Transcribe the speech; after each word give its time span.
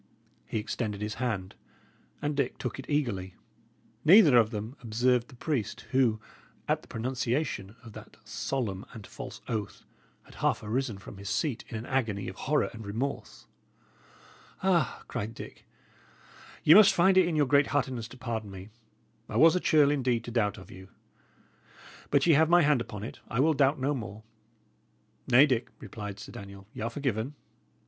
He 0.47 0.57
extended 0.57 0.99
his 0.99 1.13
hand, 1.21 1.53
and 2.23 2.35
Dick 2.35 2.57
took 2.57 2.79
it 2.79 2.89
eagerly. 2.89 3.35
Neither 4.03 4.35
of 4.35 4.49
them 4.49 4.75
observed 4.81 5.27
the 5.27 5.35
priest, 5.35 5.81
who, 5.91 6.19
at 6.67 6.81
the 6.81 6.87
pronunciation 6.87 7.75
of 7.83 7.93
that 7.93 8.17
solemn 8.23 8.83
and 8.93 9.05
false 9.05 9.41
oath, 9.47 9.85
had 10.23 10.33
half 10.33 10.63
arisen 10.63 10.97
from 10.97 11.17
his 11.17 11.29
seat 11.29 11.63
in 11.69 11.77
an 11.77 11.85
agony 11.85 12.27
of 12.27 12.35
horror 12.35 12.71
and 12.73 12.83
remorse. 12.83 13.45
"Ah," 14.63 15.03
cried 15.07 15.35
Dick, 15.35 15.67
"ye 16.63 16.73
must 16.73 16.95
find 16.95 17.15
it 17.15 17.27
in 17.27 17.35
your 17.35 17.45
great 17.45 17.67
heartedness 17.67 18.07
to 18.07 18.17
pardon 18.17 18.49
me! 18.49 18.69
I 19.29 19.37
was 19.37 19.55
a 19.55 19.59
churl, 19.59 19.91
indeed, 19.91 20.23
to 20.23 20.31
doubt 20.31 20.57
of 20.57 20.71
you. 20.71 20.89
But 22.09 22.25
ye 22.25 22.33
have 22.33 22.49
my 22.49 22.63
hand 22.63 22.81
upon 22.81 23.03
it; 23.03 23.19
I 23.27 23.39
will 23.39 23.53
doubt 23.53 23.79
no 23.79 23.93
more." 23.93 24.23
"Nay, 25.27 25.45
Dick," 25.45 25.69
replied 25.79 26.19
Sir 26.19 26.31
Daniel, 26.31 26.65
"y' 26.73 26.81
are 26.81 26.89
forgiven. 26.89 27.35